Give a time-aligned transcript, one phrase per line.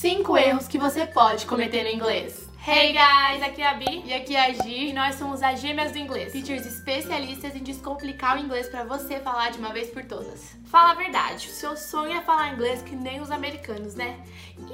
[0.00, 2.48] 5 erros que você pode cometer no inglês.
[2.66, 5.60] Hey guys, aqui é a Bi E aqui é a Gi, e nós somos as
[5.60, 6.32] Gêmeas do Inglês.
[6.32, 10.56] teachers especialistas em descomplicar o inglês pra você falar de uma vez por todas.
[10.64, 14.24] Fala a verdade, o seu sonho é falar inglês que nem os americanos, né?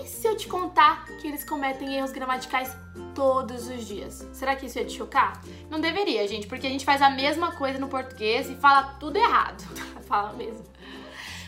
[0.00, 2.77] E se eu te contar que eles cometem erros gramaticais
[3.12, 4.29] todos os dias?
[4.32, 5.43] Será que isso ia te chocar?
[5.68, 9.16] Não deveria, gente, porque a gente faz a mesma coisa no português e fala tudo
[9.16, 9.64] errado.
[10.06, 10.64] Fala mesmo.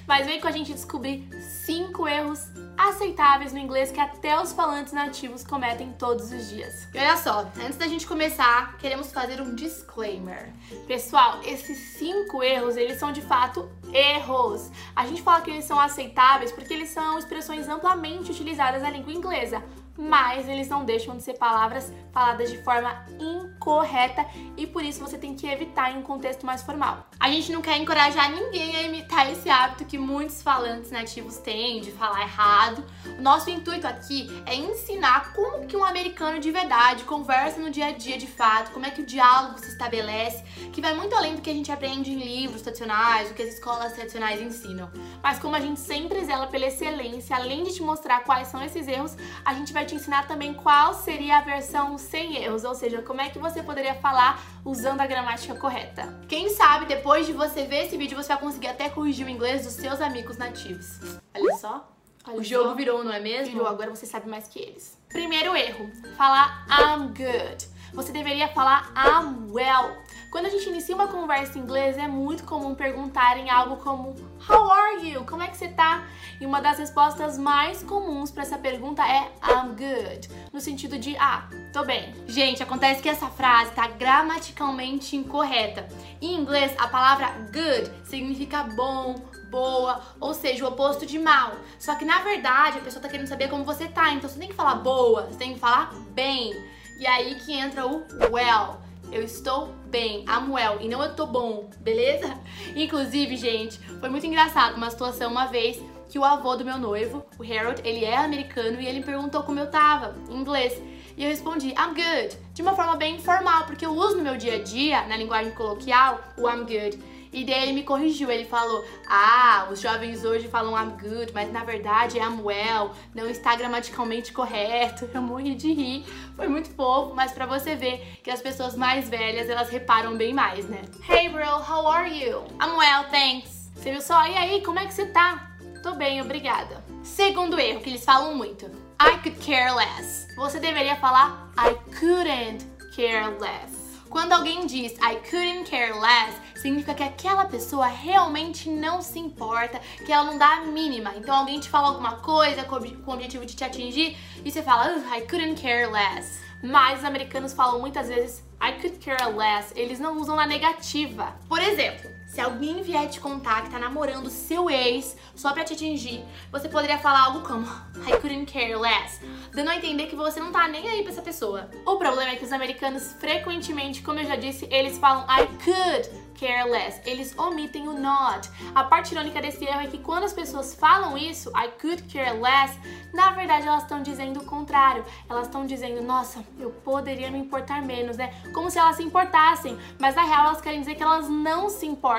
[0.09, 2.49] Mas vem com a gente descobrir cinco erros
[2.79, 6.89] aceitáveis no inglês que até os falantes nativos cometem todos os dias.
[6.95, 10.51] E olha só, antes da gente começar, queremos fazer um disclaimer.
[10.87, 14.71] Pessoal, esses cinco erros, eles são de fato erros.
[14.97, 19.13] A gente fala que eles são aceitáveis porque eles são expressões amplamente utilizadas na língua
[19.13, 19.63] inglesa,
[19.99, 24.25] mas eles não deixam de ser palavras faladas de forma incorreta
[24.57, 27.09] e por isso você tem que evitar em um contexto mais formal.
[27.19, 31.81] A gente não quer encorajar ninguém a imitar esse hábito que muitos falantes nativos têm
[31.81, 32.85] de falar errado.
[33.19, 37.87] O nosso intuito aqui é ensinar como que um americano de verdade conversa no dia
[37.87, 41.35] a dia de fato, como é que o diálogo se estabelece, que vai muito além
[41.35, 44.91] do que a gente aprende em livros tradicionais, o que as escolas tradicionais ensinam.
[45.21, 48.87] Mas como a gente sempre zela pela excelência, além de te mostrar quais são esses
[48.87, 53.03] erros, a gente vai te ensinar também qual seria a versão sem erros, ou seja,
[53.03, 56.21] como é que você poderia falar usando a gramática correta.
[56.29, 59.65] Quem sabe depois de você ver esse vídeo você vai conseguir até corrigir o inglês
[59.65, 61.01] dos seus amigos nativos.
[61.35, 61.89] Olha só.
[62.27, 62.75] Olha o jogo só.
[62.75, 63.55] virou, não é mesmo?
[63.55, 64.99] Virou, agora você sabe mais que eles.
[65.09, 67.67] Primeiro erro, falar I'm good.
[67.93, 69.97] Você deveria falar I'm well.
[70.31, 74.15] Quando a gente inicia uma conversa em inglês, é muito comum perguntarem algo como
[74.49, 75.25] How are you?
[75.25, 76.05] Como é que você tá?
[76.39, 81.17] E uma das respostas mais comuns para essa pergunta é I'm good, no sentido de
[81.17, 82.15] ah, tô bem.
[82.27, 85.89] Gente, acontece que essa frase tá gramaticalmente incorreta.
[86.21, 89.15] Em inglês, a palavra good significa bom,
[89.51, 91.53] boa, ou seja, o oposto de mal.
[91.79, 94.49] Só que na verdade, a pessoa tá querendo saber como você tá, então você tem
[94.49, 96.53] que falar boa, você tem que falar bem.
[96.99, 98.81] E aí que entra o well.
[99.11, 102.39] Eu estou bem, I'm well, e não eu tô bom, beleza?
[102.77, 107.25] Inclusive, gente, foi muito engraçado uma situação uma vez que o avô do meu noivo,
[107.39, 110.79] o Harold, ele é americano e ele me perguntou como eu tava, em inglês.
[111.17, 114.37] E eu respondi, I'm good, de uma forma bem informal, porque eu uso no meu
[114.37, 116.99] dia a dia, na linguagem coloquial, o I'm good.
[117.33, 121.53] E daí ele me corrigiu, ele falou: Ah, os jovens hoje falam I'm good, mas
[121.53, 125.09] na verdade é I'm well, não está gramaticalmente correto.
[125.13, 126.05] Eu morri de rir,
[126.39, 130.33] foi muito fofo, mas pra você ver que as pessoas mais velhas elas reparam bem
[130.33, 130.83] mais, né?
[131.09, 132.45] Hey bro, how are you?
[132.63, 133.69] I'm well, thanks.
[133.75, 134.25] Você viu só?
[134.25, 135.51] E aí, como é que você tá?
[135.83, 136.85] Tô bem, obrigada.
[137.03, 138.67] Segundo erro que eles falam muito:
[139.03, 140.29] I could care less.
[140.37, 143.78] Você deveria falar I couldn't care less.
[144.11, 149.81] Quando alguém diz I couldn't care less, significa que aquela pessoa realmente não se importa,
[150.05, 151.13] que ela não dá a mínima.
[151.17, 154.97] Então alguém te fala alguma coisa com o objetivo de te atingir e você fala
[155.15, 156.41] I couldn't care less.
[156.63, 161.37] Mas os americanos falam muitas vezes I could care less, eles não usam na negativa.
[161.49, 165.73] Por exemplo, se alguém vier te contar que tá namorando seu ex só pra te
[165.73, 166.23] atingir,
[166.53, 167.67] você poderia falar algo como
[168.07, 169.21] I couldn't care less,
[169.53, 171.71] dando a entender que você não tá nem aí pra essa pessoa.
[171.87, 176.29] O problema é que os americanos frequentemente, como eu já disse, eles falam I could
[176.39, 177.01] care less.
[177.05, 178.49] Eles omitem o not.
[178.75, 182.39] A parte irônica desse erro é que quando as pessoas falam isso, I could care
[182.39, 182.79] less,
[183.13, 185.05] na verdade elas estão dizendo o contrário.
[185.29, 188.33] Elas estão dizendo, nossa, eu poderia me importar menos, né?
[188.53, 189.77] Como se elas se importassem.
[189.99, 192.18] Mas na real elas querem dizer que elas não se importam.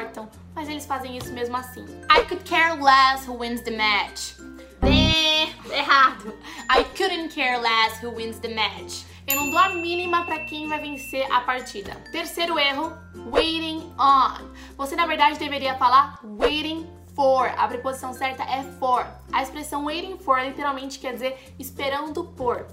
[0.55, 1.85] Mas eles fazem isso mesmo assim.
[2.11, 4.37] I could care less who wins the match.
[4.81, 6.33] Né, errado.
[6.69, 9.03] I couldn't care less who wins the match.
[9.27, 11.93] Eu não dou a mínima para quem vai vencer a partida.
[12.11, 12.91] Terceiro erro,
[13.31, 14.49] waiting on.
[14.75, 16.87] Você na verdade deveria falar waiting
[17.19, 17.51] for.
[17.57, 19.05] A preposição certa é for.
[19.29, 22.65] A expressão waiting for literalmente quer dizer esperando por.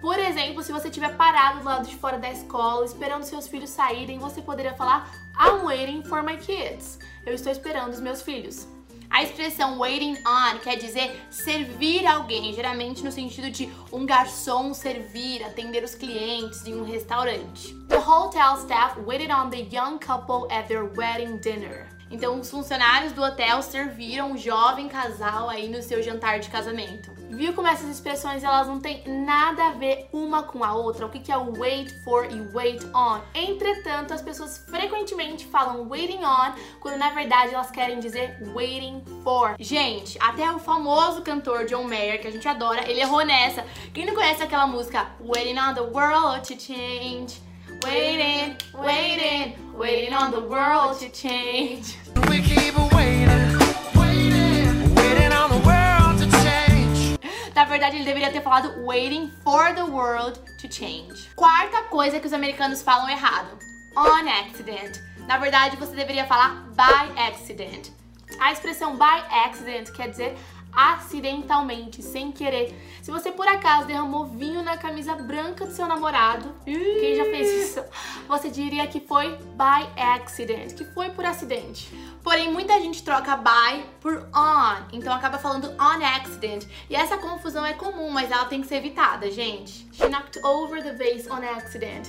[0.00, 3.70] Por exemplo, se você estiver parado do lado de fora da escola, esperando seus filhos
[3.70, 5.08] saírem, você poderia falar
[5.40, 6.98] I'm waiting for my kids.
[7.24, 8.66] Eu estou esperando os meus filhos.
[9.08, 15.44] A expressão waiting on quer dizer servir alguém, geralmente no sentido de um garçom servir,
[15.44, 17.72] atender os clientes em um restaurante.
[17.88, 21.91] The hotel staff waited on the young couple at their wedding dinner.
[22.12, 27.10] Então, os funcionários do hotel serviram um jovem casal aí no seu jantar de casamento.
[27.30, 31.06] Viu como essas expressões elas não têm nada a ver uma com a outra?
[31.06, 33.20] O que é o wait for e wait on?
[33.34, 39.54] Entretanto, as pessoas frequentemente falam waiting on quando na verdade elas querem dizer waiting for.
[39.58, 43.64] Gente, até o famoso cantor John Mayer, que a gente adora, ele errou nessa.
[43.94, 47.51] Quem não conhece aquela música Waiting on the World to Change?
[47.84, 51.96] Waiting, waiting, waiting on the world to change.
[52.28, 53.58] We keep waiting,
[53.96, 57.18] waiting, waiting on the world to change.
[57.56, 61.28] Na verdade, ele deveria ter falado waiting for the world to change.
[61.34, 63.58] Quarta coisa que os americanos falam errado:
[63.96, 65.02] on accident.
[65.26, 67.90] Na verdade, você deveria falar by accident.
[68.40, 70.36] A expressão by accident quer dizer
[70.72, 72.74] acidentalmente, sem querer.
[73.02, 77.68] Se você por acaso derramou vinho na camisa branca do seu namorado, quem já fez
[77.68, 77.84] isso?
[78.26, 81.92] Você diria que foi by accident, que foi por acidente.
[82.22, 86.66] Porém, muita gente troca by por on, então acaba falando on accident.
[86.88, 89.86] E essa confusão é comum, mas ela tem que ser evitada, gente.
[89.92, 92.08] She knocked over the vase on accident.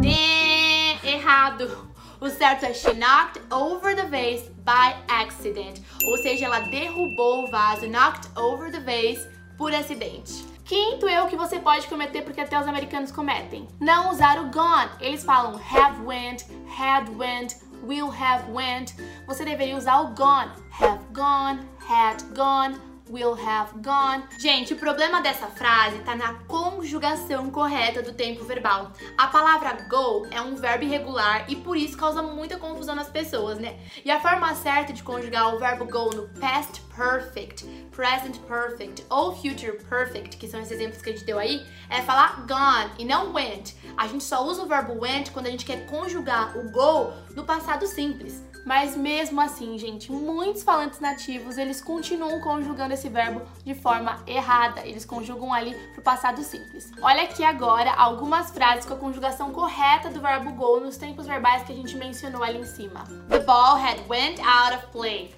[0.00, 1.95] De errado.
[2.20, 5.82] O certo é she knocked over the vase by accident.
[6.04, 10.44] Ou seja, ela derrubou o vaso, knocked over the vase por acidente.
[10.64, 13.68] Quinto erro que você pode cometer, porque até os americanos cometem.
[13.80, 14.90] Não usar o gone.
[15.00, 16.44] Eles falam have went,
[16.76, 17.54] had went,
[17.84, 18.94] will have went.
[19.26, 20.50] Você deveria usar o gone.
[20.72, 22.80] Have gone, had gone,
[23.10, 24.24] will have gone.
[24.38, 28.92] Gente, o problema dessa frase tá na conjugação correta do tempo verbal.
[29.16, 33.58] A palavra go é um verbo irregular e por isso causa muita confusão nas pessoas,
[33.58, 33.78] né?
[34.04, 39.34] E a forma certa de conjugar o verbo go no past perfect, present perfect ou
[39.36, 43.04] future perfect, que são esses exemplos que a gente deu aí, é falar gone e
[43.04, 43.74] não went.
[43.96, 47.44] A gente só usa o verbo went quando a gente quer conjugar o go no
[47.44, 48.42] passado simples.
[48.66, 54.84] Mas mesmo assim, gente, muitos falantes nativos, eles continuam conjugando esse verbo de forma errada.
[54.84, 56.90] Eles conjugam ali pro passado simples.
[57.00, 61.62] Olha aqui agora algumas frases com a conjugação correta do verbo go nos tempos verbais
[61.62, 63.04] que a gente mencionou ali em cima.
[63.28, 65.32] The ball had went out of play.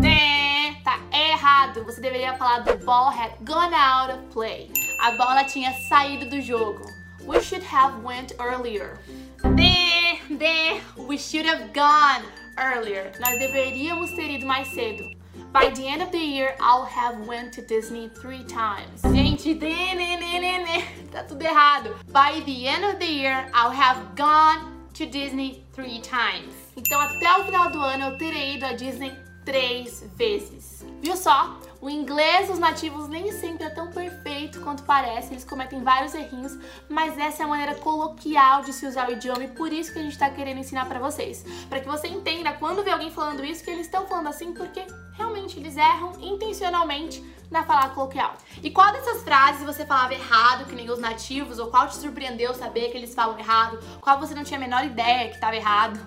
[0.00, 1.82] De, tá errado.
[1.84, 4.70] Você deveria falar the ball had gone out of play.
[5.00, 6.86] A bola tinha saído do jogo.
[7.26, 9.00] We should have went earlier.
[9.56, 12.24] De, de, we should have gone
[12.58, 13.12] earlier.
[13.20, 15.04] Nós deveríamos ter ido mais cedo.
[15.52, 19.00] By the end of the year, I'll have went to Disney three times.
[19.02, 19.54] Gente,
[21.10, 21.94] tá tudo errado.
[22.08, 26.52] By the end of the year, I'll have gone to Disney three times.
[26.76, 29.12] Então, até o final do ano, eu terei ido a Disney
[29.44, 30.84] três vezes.
[31.00, 31.58] Viu só?
[31.80, 36.58] O inglês dos nativos nem sempre é tão perfeito quanto parece, eles cometem vários errinhos,
[36.88, 40.00] mas essa é a maneira coloquial de se usar o idioma e por isso que
[40.00, 41.44] a gente está querendo ensinar para vocês.
[41.68, 44.84] Para que você entenda quando vê alguém falando isso que eles estão falando assim porque
[45.12, 48.34] realmente eles erram intencionalmente na falar coloquial.
[48.60, 52.54] E qual dessas frases você falava errado, que nem os nativos, ou qual te surpreendeu
[52.54, 53.78] saber que eles falam errado?
[54.00, 55.98] Qual você não tinha a menor ideia que estava errado?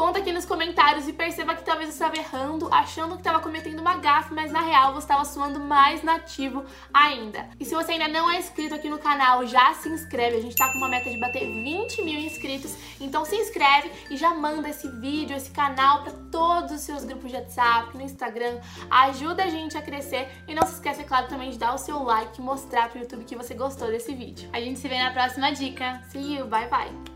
[0.00, 3.80] Conta aqui nos comentários e perceba que talvez você estava errando, achando que estava cometendo
[3.80, 7.50] uma gafe, mas na real você estava soando mais nativo ainda.
[7.60, 10.38] E se você ainda não é inscrito aqui no canal, já se inscreve.
[10.38, 14.16] A gente está com uma meta de bater 20 mil inscritos, então se inscreve e
[14.16, 18.58] já manda esse vídeo, esse canal para todos os seus grupos de WhatsApp, no Instagram.
[18.90, 21.78] Ajuda a gente a crescer e não se esqueça, é claro, também de dar o
[21.78, 24.48] seu like e mostrar pro YouTube que você gostou desse vídeo.
[24.50, 26.00] A gente se vê na próxima dica.
[26.10, 27.10] See you, bye bye!